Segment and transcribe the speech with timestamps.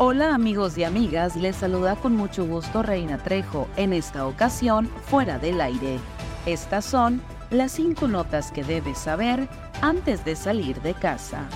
[0.00, 5.40] Hola amigos y amigas, les saluda con mucho gusto Reina Trejo, en esta ocasión fuera
[5.40, 5.98] del aire.
[6.46, 9.48] Estas son las cinco notas que debes saber
[9.82, 11.48] antes de salir de casa.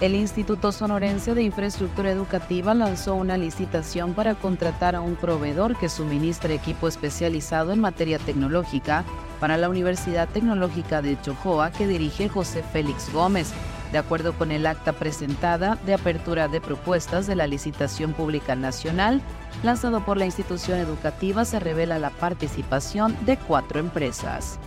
[0.00, 5.88] El Instituto Sonorense de Infraestructura Educativa lanzó una licitación para contratar a un proveedor que
[5.88, 9.02] suministre equipo especializado en materia tecnológica
[9.40, 13.52] para la Universidad Tecnológica de Chojoa que dirige José Félix Gómez,
[13.92, 19.20] de acuerdo con el acta presentada de apertura de propuestas de la licitación pública nacional,
[19.62, 24.58] lanzado por la institución educativa, se revela la participación de cuatro empresas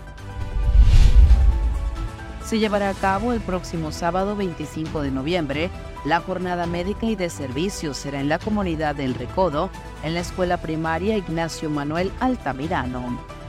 [2.51, 5.69] se llevará a cabo el próximo sábado 25 de noviembre.
[6.03, 9.69] La jornada médica y de servicios será en la comunidad del Recodo,
[10.03, 13.40] en la escuela primaria Ignacio Manuel Altamirano.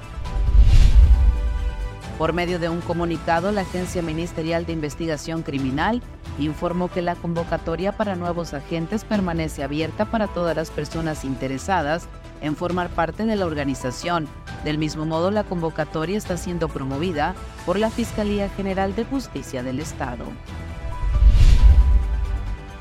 [2.18, 6.02] Por medio de un comunicado, la Agencia Ministerial de Investigación Criminal
[6.38, 12.08] informó que la convocatoria para nuevos agentes permanece abierta para todas las personas interesadas
[12.40, 14.28] en formar parte de la organización.
[14.64, 17.34] Del mismo modo, la convocatoria está siendo promovida
[17.66, 20.24] por la Fiscalía General de Justicia del Estado.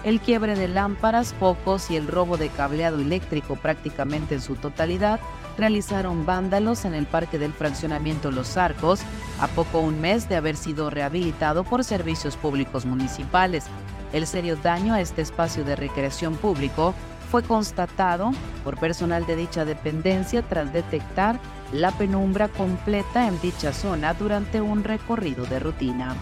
[0.03, 5.19] El quiebre de lámparas, focos y el robo de cableado eléctrico prácticamente en su totalidad
[5.57, 9.01] realizaron vándalos en el Parque del Fraccionamiento Los Arcos,
[9.39, 13.65] a poco un mes de haber sido rehabilitado por servicios públicos municipales.
[14.11, 16.95] El serio daño a este espacio de recreación público
[17.29, 18.31] fue constatado
[18.63, 21.39] por personal de dicha dependencia tras detectar
[21.71, 26.15] la penumbra completa en dicha zona durante un recorrido de rutina.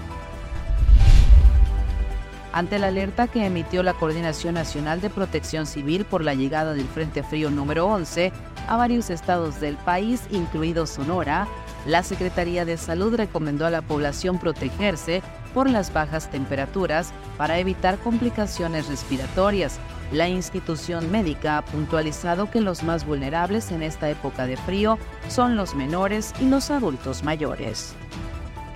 [2.52, 6.88] Ante la alerta que emitió la Coordinación Nacional de Protección Civil por la llegada del
[6.88, 8.32] Frente Frío número 11
[8.68, 11.48] a varios estados del país, incluido Sonora,
[11.86, 15.22] la Secretaría de Salud recomendó a la población protegerse
[15.54, 19.80] por las bajas temperaturas para evitar complicaciones respiratorias,
[20.12, 25.56] la institución médica ha puntualizado que los más vulnerables en esta época de frío son
[25.56, 27.94] los menores y los adultos mayores.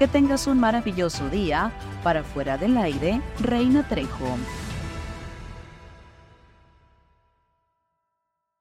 [0.03, 1.71] Que tengas un maravilloso día.
[2.03, 4.35] Para fuera del aire, Reina Trejo.